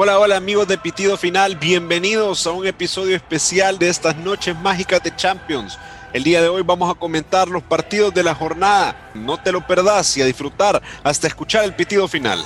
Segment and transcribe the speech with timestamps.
[0.00, 5.02] Hola, hola amigos de Pitido Final, bienvenidos a un episodio especial de estas noches mágicas
[5.02, 5.76] de Champions.
[6.12, 9.10] El día de hoy vamos a comentar los partidos de la jornada.
[9.14, 12.38] No te lo perdás y a disfrutar hasta escuchar el pitido final.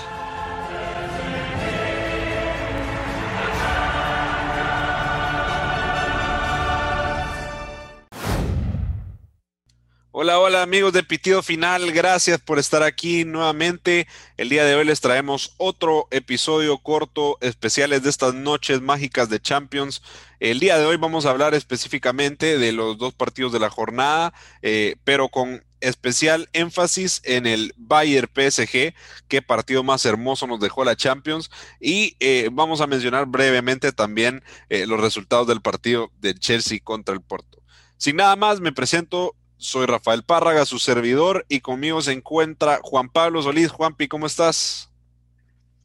[10.23, 14.07] Hola, hola amigos de Pitido Final, gracias por estar aquí nuevamente.
[14.37, 19.41] El día de hoy les traemos otro episodio corto especiales de estas noches mágicas de
[19.41, 20.01] Champions.
[20.39, 24.33] El día de hoy vamos a hablar específicamente de los dos partidos de la jornada,
[24.63, 28.95] eh, pero con especial énfasis en el Bayern PSG,
[29.27, 31.51] qué partido más hermoso nos dejó la Champions.
[31.81, 37.13] Y eh, vamos a mencionar brevemente también eh, los resultados del partido de Chelsea contra
[37.13, 37.61] el Porto.
[37.97, 43.09] Sin nada más, me presento soy Rafael Párraga, su servidor, y conmigo se encuentra Juan
[43.09, 43.71] Pablo Solís.
[43.71, 44.91] Juanpi, ¿cómo estás?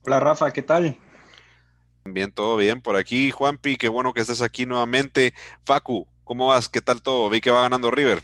[0.04, 0.98] Hola Rafa, ¿qué tal?
[2.04, 5.36] Bien, todo bien por aquí, Juanpi, qué bueno que estés aquí nuevamente.
[5.64, 6.70] Facu, ¿cómo vas?
[6.70, 7.30] ¿Qué tal todo?
[7.30, 8.24] Vi que va ganando River.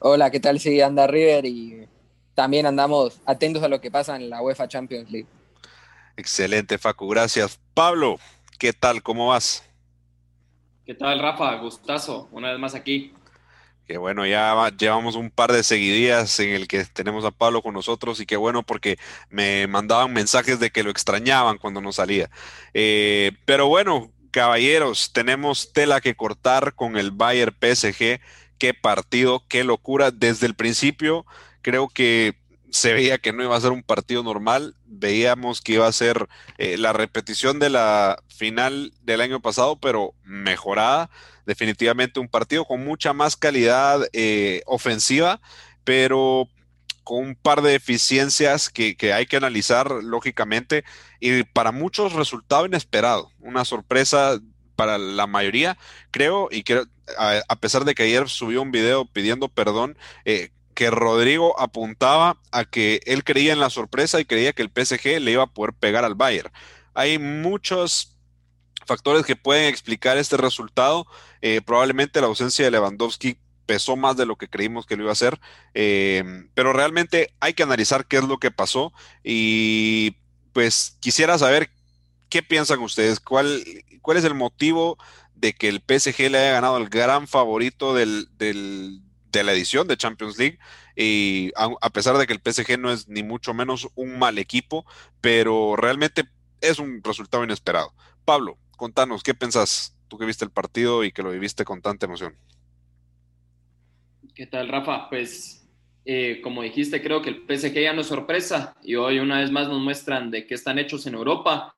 [0.00, 0.60] Hola, ¿qué tal?
[0.60, 1.88] Sí, anda River y
[2.34, 5.28] también andamos atentos a lo que pasa en la UEFA Champions League.
[6.18, 7.58] Excelente, Facu, gracias.
[7.72, 8.18] Pablo,
[8.58, 9.02] ¿qué tal?
[9.02, 9.64] ¿Cómo vas?
[10.84, 11.54] ¿Qué tal, Rafa?
[11.56, 13.14] Gustazo, una vez más aquí
[13.88, 17.72] que bueno, ya llevamos un par de seguidías en el que tenemos a Pablo con
[17.72, 18.98] nosotros y qué bueno porque
[19.30, 22.28] me mandaban mensajes de que lo extrañaban cuando no salía.
[22.74, 28.20] Eh, pero bueno, caballeros, tenemos tela que cortar con el Bayern PSG.
[28.58, 30.10] Qué partido, qué locura.
[30.10, 31.24] Desde el principio
[31.62, 32.37] creo que
[32.70, 36.28] se veía que no iba a ser un partido normal, veíamos que iba a ser
[36.58, 41.10] eh, la repetición de la final del año pasado, pero mejorada
[41.46, 45.40] definitivamente un partido con mucha más calidad eh, ofensiva,
[45.82, 46.46] pero
[47.04, 50.84] con un par de eficiencias que, hay que analizar lógicamente
[51.20, 54.38] y para muchos resultado inesperado, una sorpresa
[54.76, 55.78] para la mayoría,
[56.10, 56.84] creo, y creo,
[57.16, 62.64] a, pesar de que ayer subió un video pidiendo perdón, eh, que Rodrigo apuntaba a
[62.64, 65.74] que él creía en la sorpresa y creía que el PSG le iba a poder
[65.74, 66.52] pegar al Bayern.
[66.94, 68.16] Hay muchos
[68.86, 71.04] factores que pueden explicar este resultado.
[71.42, 75.10] Eh, probablemente la ausencia de Lewandowski pesó más de lo que creímos que lo iba
[75.10, 75.40] a hacer,
[75.74, 76.22] eh,
[76.54, 78.92] pero realmente hay que analizar qué es lo que pasó
[79.24, 80.14] y
[80.52, 81.70] pues quisiera saber
[82.28, 83.64] qué piensan ustedes, cuál,
[84.00, 84.96] cuál es el motivo
[85.34, 88.28] de que el PSG le haya ganado al gran favorito del,
[89.30, 90.58] de la edición de Champions League
[90.96, 94.84] y a pesar de que el PSG no es ni mucho menos un mal equipo,
[95.20, 96.24] pero realmente
[96.60, 97.92] es un resultado inesperado.
[98.24, 102.06] Pablo, contanos, ¿qué pensás tú que viste el partido y que lo viviste con tanta
[102.06, 102.36] emoción?
[104.34, 105.08] ¿Qué tal, Rafa?
[105.08, 105.68] Pues,
[106.04, 109.50] eh, como dijiste, creo que el PSG ya no es sorpresa y hoy una vez
[109.50, 111.74] más nos muestran de qué están hechos en Europa.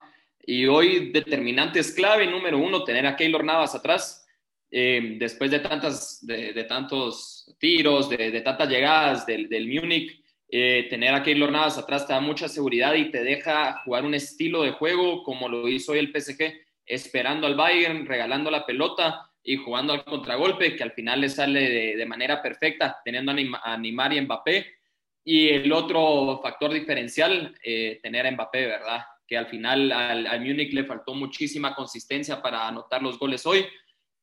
[0.47, 4.27] Y hoy determinante es clave, número uno, tener a Keylor Navas atrás.
[4.71, 10.21] Eh, después de, tantas, de, tantos tiros, de, tantas llegadas del, del Múnich,
[10.53, 14.15] eh, tener a Keylor Navas atrás te da mucha seguridad y te deja jugar un
[14.15, 16.53] estilo de juego como lo hizo hoy el PSG
[16.87, 21.97] esperando al Bayern, regalando la pelota y jugando al contragolpe, que al final le sale
[21.97, 24.67] de, manera perfecta, teniendo a Neymar y Mbappé.
[25.25, 29.05] Y el otro factor diferencial, eh, tener a Mbappé, ¿verdad?
[29.27, 33.65] Que al final al, al Múnich le faltó muchísima consistencia para anotar los goles hoy.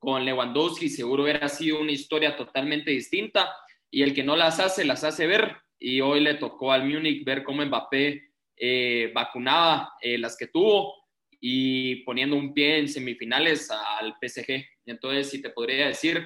[0.07, 3.53] Con Lewandowski seguro hubiera sido una historia totalmente distinta
[3.91, 5.57] y el que no las hace, las hace ver.
[5.77, 8.23] Y hoy le tocó al Múnich ver cómo Mbappé
[8.55, 10.93] eh, vacunaba eh, las que tuvo
[11.41, 14.65] y poniendo un pie en semifinales al PSG.
[14.85, 16.25] Entonces, si te podría decir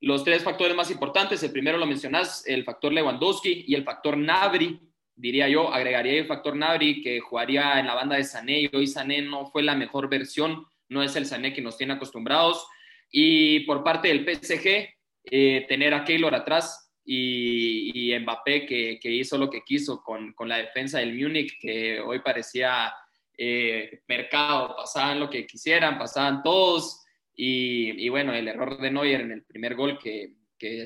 [0.00, 4.16] los tres factores más importantes, el primero lo mencionas, el factor Lewandowski y el factor
[4.16, 4.78] Nabri,
[5.16, 8.86] diría yo, agregaría el factor Nabri que jugaría en la banda de Sané y hoy
[8.86, 12.64] Sané no fue la mejor versión, no es el Sané que nos tiene acostumbrados.
[13.12, 14.88] Y por parte del PSG,
[15.24, 20.56] eh, tener a Keylor atrás y, Mbappé que, hizo lo que quiso con, con la
[20.56, 22.92] defensa del Múnich, que hoy parecía
[23.36, 27.00] eh, mercado, pasaban lo que quisieran, pasaban todos
[27.34, 30.36] y, bueno, el error de Neuer en el primer gol que,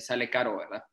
[0.01, 0.85] sale caro, ¿verdad?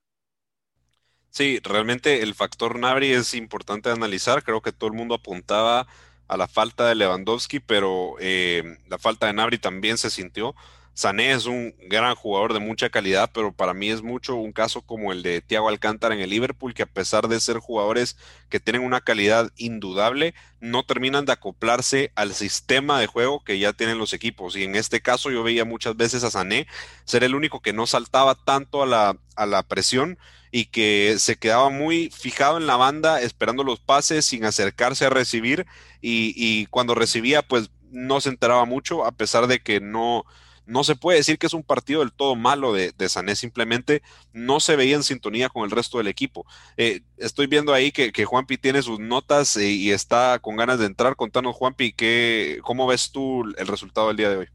[1.30, 5.88] Sí, realmente el factor Nabri es importante analizar, creo que todo el mundo apuntaba
[6.28, 10.54] a la falta de Lewandowski, pero eh, la falta de Nabri también se sintió.
[10.96, 14.84] Sané es un gran jugador de mucha calidad, pero para mí es mucho un caso
[14.84, 18.16] como el de Thiago Alcántara en el Liverpool, que a pesar de ser jugadores
[18.50, 23.74] que tienen una calidad indudable, no terminan de acoplarse al sistema de juego que ya
[23.74, 24.56] tienen los equipos.
[24.56, 26.68] Y en este caso yo veía muchas veces a Sané
[27.06, 30.20] ser el único que no saltaba tanto a la, a la presión
[30.52, 35.10] y que se quedaba muy fijado en la banda esperando los pases sin acercarse a
[35.10, 35.66] recibir
[36.00, 40.26] y, y cuando recibía pues no se enteraba mucho a pesar de que no
[40.66, 44.02] no se puede decir que es un partido del todo malo de, Sané, simplemente
[44.32, 46.46] no se veía en sintonía con el resto del equipo.
[46.78, 50.86] Eh, estoy viendo ahí que, Juanpi tiene sus notas eh, y está con ganas de
[50.86, 51.16] entrar.
[51.16, 54.48] Contanos, Juanpi, ¿qué, ¿cómo ves tú el resultado del día de hoy?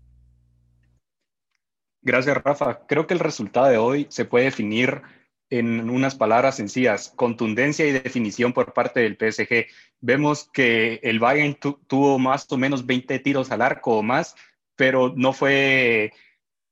[2.03, 2.87] Gracias, Rafa.
[2.87, 5.03] Creo que el resultado de hoy se puede definir
[5.51, 9.67] en unas palabras sencillas, contundencia y definición por parte del PSG.
[10.01, 14.37] Vemos que el Bayern tu tuvo más o menos 20 tiros al arco o más,
[14.79, 16.13] pero no fue,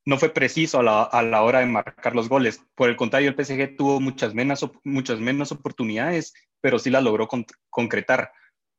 [0.06, 2.62] no fue preciso a la, a la, hora de marcar los goles.
[2.76, 7.26] Por el contrario, el PSG tuvo muchas menos, muchas menos oportunidades, pero sí las logró
[7.26, 8.30] con, concretar.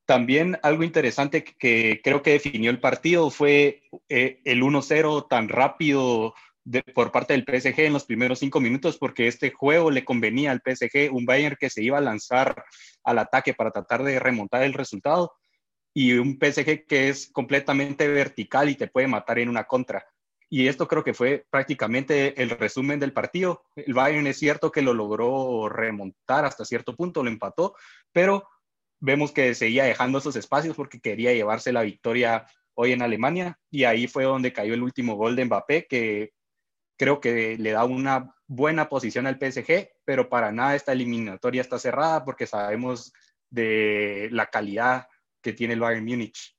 [0.06, 6.33] También algo interesante que creo que definió el partido fue eh, el 1-0 tan rápido
[6.63, 10.51] de, por parte del PSG en los primeros cinco minutos, porque este juego le convenía
[10.51, 12.63] al PSG, un Bayern que se iba a lanzar
[13.03, 15.33] al ataque para tratar de remontar el resultado
[15.97, 20.05] y un PSG que es completamente vertical y te puede matar en una contra.
[20.47, 23.63] Y esto creo que fue prácticamente el resumen del partido.
[23.75, 27.75] El Bayern es cierto que lo logró remontar hasta cierto punto, lo empató,
[28.11, 28.47] pero
[28.99, 32.45] vemos que seguía dejando esos espacios porque quería llevarse la victoria
[32.75, 36.31] hoy en Alemania y ahí fue donde cayó el último gol de Mbappé que
[36.95, 41.79] creo que le da una buena posición al PSG, pero para nada esta eliminatoria está
[41.79, 43.13] cerrada porque sabemos
[43.49, 45.07] de la calidad
[45.47, 46.57] que tiene el Bayern Múnich.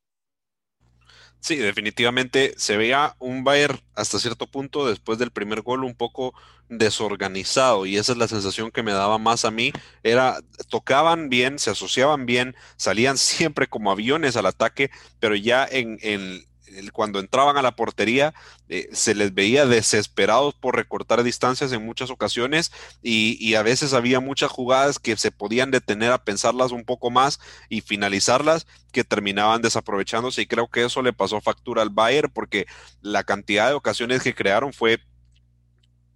[1.40, 6.34] Sí, definitivamente se veía un Bayern hasta cierto punto después del primer gol un poco
[6.68, 9.72] desorganizado y esa es la sensación que me daba más a mí.
[10.02, 14.90] Era tocaban bien, se asociaban bien, salían siempre como aviones al ataque,
[15.20, 16.44] pero ya en, en
[16.92, 18.34] cuando entraban a la portería
[18.68, 22.72] eh, se les veía desesperados por recortar distancias en muchas ocasiones
[23.02, 27.40] y, a veces había muchas jugadas que se podían detener a pensarlas un poco más
[27.68, 32.66] y finalizarlas que terminaban desaprovechándose y creo que eso le pasó factura al Bayern porque
[33.00, 35.00] la cantidad de ocasiones que crearon fue,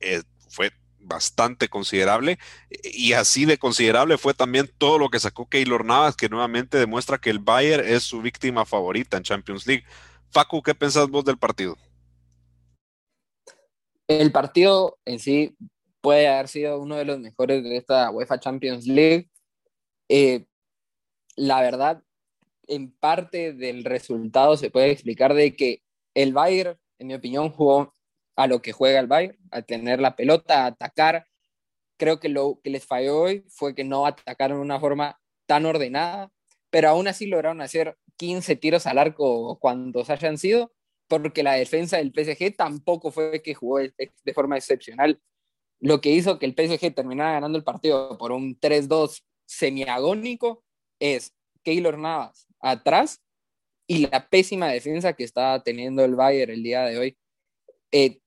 [0.00, 0.72] eh, fue
[1.02, 2.38] bastante considerable
[2.84, 7.18] y así de considerable fue también todo lo que sacó Keylor Navas que nuevamente demuestra
[7.18, 9.84] que el Bayern es su víctima favorita en Champions League
[10.32, 11.76] Facu, ¿qué pensás vos del partido?
[14.08, 15.54] El partido en sí
[16.00, 19.30] puede haber sido uno de los mejores de esta UEFA Champions League.
[20.08, 20.46] Eh,
[21.36, 22.02] la verdad,
[22.66, 25.82] en parte del resultado se puede explicar de que
[26.14, 27.94] el Bayern, en mi opinión, jugó
[28.34, 31.26] a lo que juega el Bayern, a tener la pelota, a atacar.
[31.98, 35.66] Creo que lo que les falló hoy fue que no atacaron de una forma tan
[35.66, 36.32] ordenada,
[36.70, 40.72] pero aún así lograron hacer 15 tiros al arco cuantos hayan sido,
[41.08, 45.20] porque la defensa del PSG tampoco fue que jugó de forma excepcional.
[45.80, 50.64] Lo que hizo que el PSG terminara ganando el partido por un 3-2 semiagónico
[51.00, 53.20] es Keylor Navas atrás
[53.86, 57.18] y la pésima defensa que está teniendo el Bayern el día de hoy.
[57.90, 58.20] Eh,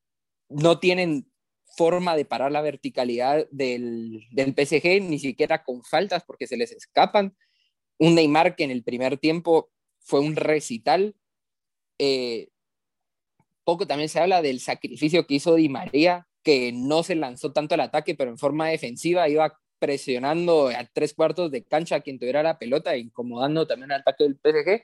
[0.49, 1.31] no tienen
[1.75, 6.71] forma de parar la verticalidad del, del PSG, ni siquiera con faltas porque se les
[6.71, 7.35] escapan.
[7.97, 9.71] Un Neymar que en el primer tiempo
[10.05, 11.15] fue un recital.
[11.99, 12.49] Eh,
[13.63, 17.73] poco también se habla del sacrificio que hizo Di María, que no se lanzó tanto
[17.73, 22.19] al ataque, pero en forma defensiva iba presionando a tres cuartos de cancha a quien
[22.19, 24.83] tuviera la pelota incomodando también al ataque del PSG.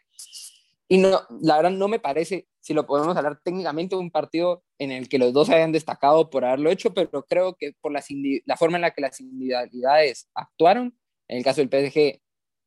[0.90, 4.92] Y no, la verdad no me parece, si lo podemos hablar técnicamente, un partido en
[4.92, 8.78] el que los dos hayan destacado por haberlo hecho, pero creo que por la forma
[8.78, 10.98] en la que las individualidades actuaron,
[11.30, 12.22] en el caso del PSG,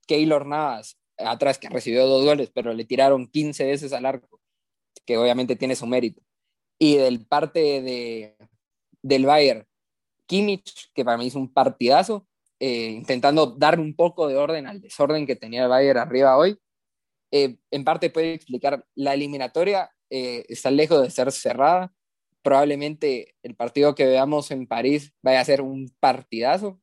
[0.07, 4.41] Keylor Navas atrás que recibió dos goles, pero le tiraron 15 veces al arco,
[5.07, 6.23] que obviamente tiene su mérito.
[6.79, 8.37] Y del parte de,
[9.03, 9.67] del Bayern,
[10.27, 12.27] Kimmich, que para mí es un partidazo,
[12.61, 16.59] eh, intentando dar un poco de orden al desorden que tenía el Bayern arriba hoy.
[17.31, 21.93] Eh, en parte puede explicar la eliminatoria, eh, está lejos de ser cerrada.
[22.43, 26.81] Probablemente el partido que veamos en París vaya a ser un partidazo,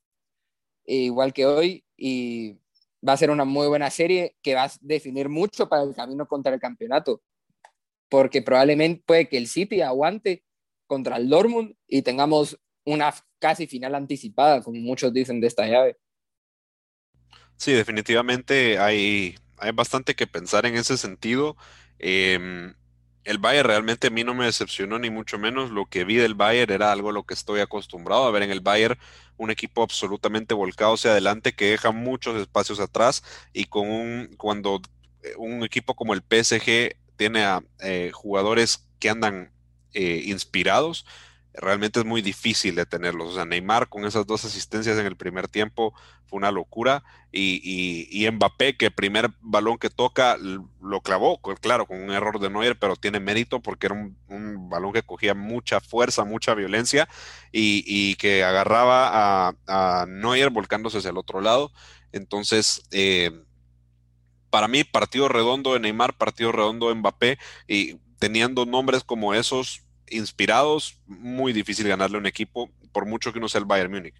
[0.85, 2.60] igual que hoy, y
[3.07, 6.27] va a ser una muy buena serie que va a definir mucho para el camino
[6.27, 7.21] contra el campeonato,
[8.09, 10.43] porque probablemente puede que el City aguante
[10.87, 15.97] contra el Dortmund y tengamos una casi final anticipada, como muchos dicen de esta llave.
[17.57, 21.55] Sí, definitivamente hay, hay bastante que pensar en ese sentido.
[21.99, 22.73] Em,
[23.23, 25.69] el Bayern realmente a mí no me decepcionó ni mucho menos.
[25.71, 28.51] Lo que vi del Bayern era algo a lo que estoy acostumbrado a ver en
[28.51, 28.97] el Bayern,
[29.37, 33.23] un equipo absolutamente volcado hacia adelante que deja muchos espacios atrás
[33.53, 34.81] y con un cuando
[35.23, 39.51] eh, un equipo como el PSG tiene a eh, jugadores que andan
[39.93, 41.05] eh, inspirados,
[41.53, 43.29] realmente es muy difícil de tenerlos.
[43.29, 45.93] O sea, Neymar con esas dos asistencias en el primer tiempo
[46.25, 47.03] fue una locura.
[47.31, 52.39] Y, y, Mbappé, que el primer balón que toca lo clavó, claro, con un error
[52.39, 57.07] de Neuer, pero tiene mérito porque era un, balón que cogía mucha fuerza, mucha violencia
[57.51, 61.71] y, que agarraba a, a, Neuer volcándose hacia el otro lado.
[62.11, 63.31] Entonces, eh,
[64.49, 69.83] para mí, partido redondo de Neymar, partido redondo de Mbappé y teniendo nombres como esos,
[70.11, 74.15] inspirados, muy difícil ganarle a un equipo, por mucho que no sea el Bayern Múnich.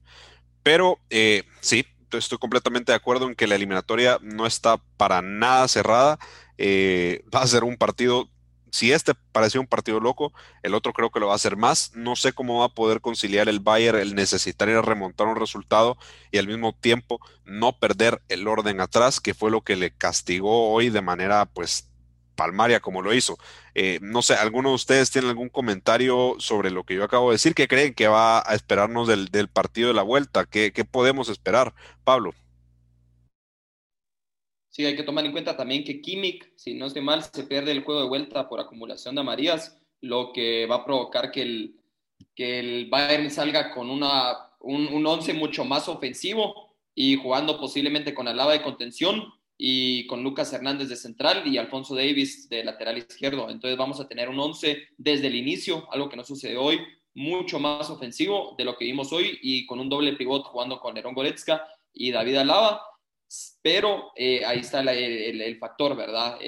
[0.64, 1.86] Pero eh, sí,
[2.18, 6.20] estoy completamente de acuerdo en que la eliminatoria no está para nada cerrada.
[6.58, 8.30] Eh, va a ser un partido,
[8.72, 10.34] si este parecía un partido loco,
[10.64, 11.92] el otro creo que lo va a hacer más.
[11.96, 15.36] No sé cómo va a poder conciliar el Bayern el necesitar ir a remontar un
[15.36, 15.98] resultado
[16.32, 20.72] y al mismo tiempo no perder el orden atrás, que fue lo que le castigó
[20.72, 21.91] hoy de manera pues
[22.42, 23.38] palmaria como lo hizo.
[23.76, 27.36] Eh, no sé, ¿alguno de ustedes tiene algún comentario sobre lo que yo acabo de
[27.36, 27.54] decir?
[27.54, 30.46] ¿Qué creen que va a esperarnos del, partido de la vuelta?
[30.46, 31.76] ¿Qué, podemos esperar?
[32.04, 32.34] Pablo.
[34.70, 37.74] Sí, hay que tomar en cuenta también que Kimmich, si no estoy mal, se pierde
[37.74, 42.88] el juego de vuelta por acumulación de amarillas, lo que va a provocar que el,
[42.90, 48.54] Bayern salga con una, un, un once mucho más ofensivo y jugando posiblemente con lava
[48.54, 49.32] de contención
[49.64, 53.48] y con Lucas Hernández de central y Alfonso Davis de lateral izquierdo.
[53.48, 56.80] Entonces vamos a tener un 11 desde el inicio, algo que no sucede hoy,
[57.14, 60.96] mucho más ofensivo de lo que vimos hoy y con un doble pivot jugando con
[60.96, 61.64] Nerón Goretzka
[61.94, 62.82] y David Alaba.
[63.62, 66.40] Pero eh, ahí está el, factor, ¿verdad?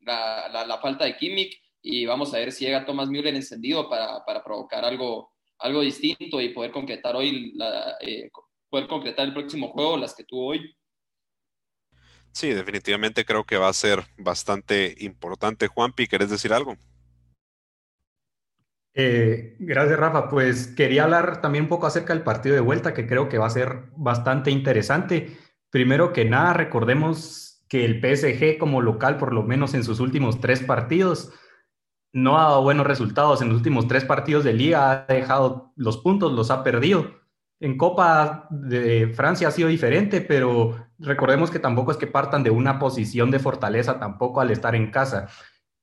[0.00, 4.84] la, falta de Kimmich y vamos a ver si llega Thomas Müller encendido para, provocar
[4.84, 7.56] algo, algo distinto y poder concretar hoy,
[8.00, 8.28] eh,
[8.68, 10.74] poder concretar el próximo juego, las que tuvo hoy.
[12.36, 15.68] Sí, definitivamente creo que va a ser bastante importante.
[15.68, 16.76] Juanpi, ¿querés decir algo?
[18.92, 20.28] Eh, gracias, Rafa.
[20.28, 23.46] Pues quería hablar también un poco acerca del partido de vuelta, que creo que va
[23.46, 25.34] a ser bastante interesante.
[25.70, 30.38] Primero que nada, recordemos que el PSG como local, por lo menos en sus últimos
[30.38, 31.32] tres partidos,
[32.12, 33.40] no ha dado buenos resultados.
[33.40, 37.25] En los últimos tres partidos de liga ha dejado los puntos, los ha perdido.
[37.58, 42.50] En Copa de Francia ha sido diferente, pero recordemos que tampoco es que partan de
[42.50, 45.28] una posición de fortaleza tampoco al estar en casa.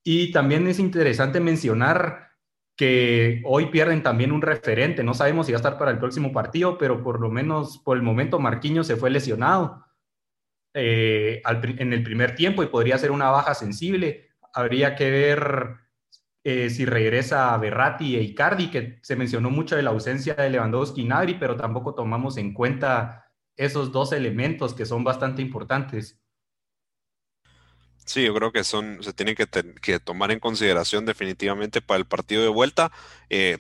[0.04, 2.34] Y también es interesante mencionar
[2.76, 5.04] que hoy pierden también un referente.
[5.04, 7.98] No sabemos si va a estar para el próximo partido, pero por lo menos por
[7.98, 9.86] el momento Marquinhos se fue lesionado
[10.74, 14.30] eh, en el primer tiempo y podría ser una baja sensible.
[14.54, 15.83] Habría que ver
[16.44, 21.02] eh, si regresa Berratti e Icardi, que se mencionó mucho de la ausencia de Lewandowski
[21.02, 26.20] y Nagri, pero tampoco tomamos en cuenta esos dos elementos que son bastante importantes.
[28.06, 32.42] Sí, yo creo que son, se tienen que, tomar en consideración definitivamente para el partido
[32.42, 32.92] de vuelta.
[33.30, 33.60] Eh,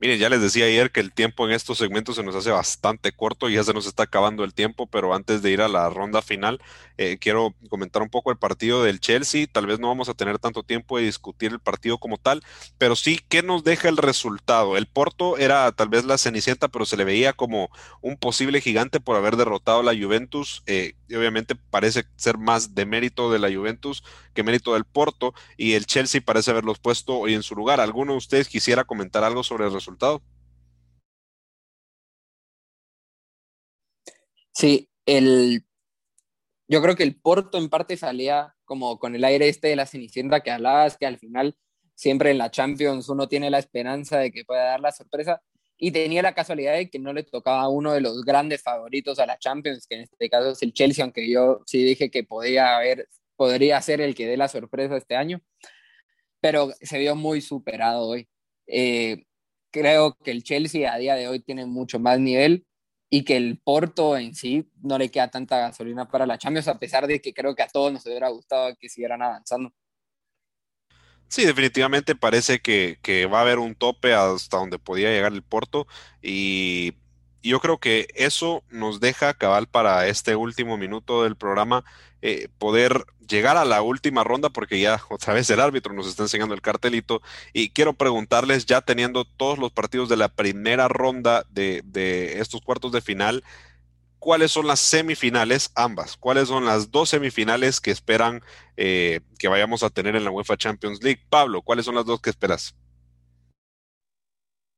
[0.00, 3.10] Miren, ya les decía ayer que el tiempo en estos segmentos se nos hace bastante
[3.10, 5.90] corto y ya se nos está acabando el tiempo, pero antes de ir a la
[5.90, 6.60] ronda final,
[6.98, 9.46] eh, quiero comentar un poco el partido del Chelsea.
[9.50, 12.42] Tal vez no vamos a tener tanto tiempo de discutir el partido como tal,
[12.76, 14.76] pero sí, ¿qué nos deja el resultado?
[14.76, 17.70] El Porto era tal vez la cenicienta, pero se le veía como
[18.02, 20.62] un posible gigante por haber derrotado a la Juventus.
[20.66, 25.34] Eh, y obviamente parece ser más de mérito de la Juventus que mérito del Porto,
[25.56, 27.80] y el Chelsea parece haberlos puesto hoy en su lugar.
[27.80, 29.88] ¿Alguno de ustedes quisiera comentar algo sobre el resultado?
[29.88, 30.22] resultado.
[34.52, 35.64] Sí, el,
[36.68, 39.86] yo creo que el Porto en parte salía como con el aire este de la
[39.86, 41.56] Cenicienta que hablabas, que al final
[41.94, 45.42] siempre en la Champions uno tiene la esperanza de que pueda dar la sorpresa
[45.78, 49.18] y tenía la casualidad de que no le tocaba a uno de los grandes favoritos
[49.18, 52.24] a la Champions, que en este caso es el Chelsea, aunque yo sí dije que
[52.24, 55.40] podía haber, podría ser el que dé la sorpresa este año,
[56.40, 58.28] pero se vio muy superado hoy.
[58.66, 59.24] Eh,
[59.70, 62.66] creo que el Chelsea a día de hoy tiene mucho más nivel
[63.10, 66.78] y que el Porto en sí no le queda tanta gasolina para la Champions, a
[66.78, 69.72] pesar de que creo que a todos nos hubiera gustado que siguieran avanzando.
[71.28, 75.42] Sí, definitivamente parece que, que va a haber un tope hasta donde podía llegar el
[75.42, 75.86] Porto
[76.22, 76.94] y
[77.42, 81.84] yo creo que eso nos deja cabal para este último minuto del programa
[82.22, 86.24] eh, poder llegar a la última ronda porque ya otra vez el árbitro nos está
[86.24, 91.44] enseñando el cartelito y quiero preguntarles ya teniendo todos los partidos de la primera ronda
[91.50, 93.44] de, de estos cuartos de final
[94.18, 98.42] cuáles son las semifinales, ambas, cuáles son las dos semifinales que esperan
[98.76, 101.22] eh, que vayamos a tener en la UEFA Champions League.
[101.28, 102.74] Pablo, ¿cuáles son las dos que esperas?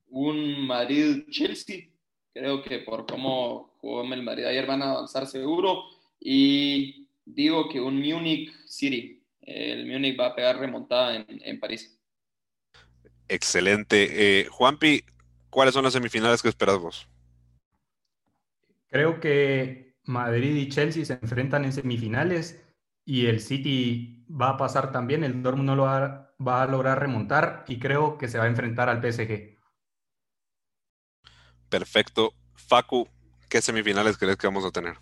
[0.09, 1.88] Un Madrid-Chelsea,
[2.32, 5.84] creo que por cómo jugó el Madrid ayer van a avanzar seguro,
[6.18, 11.99] y digo que un Múnich-City, el Múnich va a pegar remontada en, París.
[13.28, 14.40] Excelente.
[14.40, 15.02] Eh, Juanpi,
[15.49, 17.08] ¿cuáles son las semifinales que esperas vos?
[18.88, 22.64] Creo que Madrid y Chelsea se enfrentan en semifinales
[23.04, 27.64] y el City va a pasar también, el Dortmund no lo va, a lograr remontar
[27.68, 29.58] y creo que se va a enfrentar al PSG.
[31.71, 32.35] Perfecto.
[32.55, 33.09] Facu,
[33.49, 34.95] ¿qué semifinales crees que vamos a tener?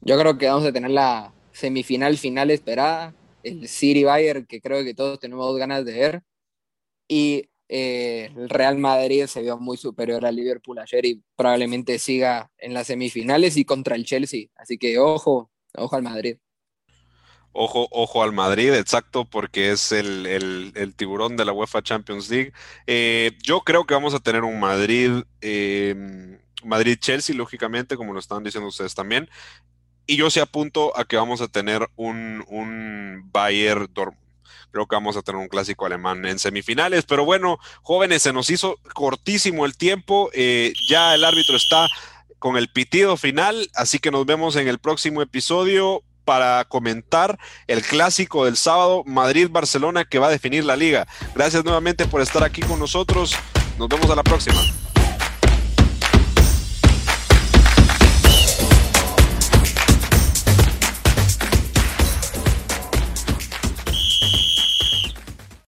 [0.00, 4.84] Yo creo que vamos a tener la semifinal final esperada, el City Bayern, que creo
[4.84, 6.22] que todos tenemos ganas de ver,
[7.08, 12.50] y eh, el Real Madrid se vio muy superior al Liverpool ayer y probablemente siga
[12.56, 14.46] en las semifinales y contra el Chelsea.
[14.54, 16.38] Así que ojo, ojo al Madrid.
[17.52, 22.52] Ojo, ojo al Madrid, exacto, porque es el, tiburón de la UEFA Champions League.
[22.86, 28.44] Eh, yo creo que vamos a tener un Madrid, em, Madrid-Chelsea, lógicamente, como lo están
[28.44, 29.28] diciendo ustedes también.
[30.06, 34.28] Y yo sí apunto a que vamos a tener un, un Bayern Dortmund.
[34.70, 37.04] Creo que vamos a tener un clásico alemán en semifinales.
[37.04, 40.30] Pero bueno, jóvenes, se nos hizo cortísimo el tiempo.
[40.34, 41.88] Eh, ya el árbitro está
[42.38, 47.80] con el pitido final, así que nos vemos en el próximo episodio para comentar el
[47.80, 51.06] clásico del sábado Madrid-Barcelona que va a definir la liga.
[51.34, 53.34] Gracias nuevamente por estar aquí con nosotros.
[53.78, 54.60] Nos vemos a la próxima.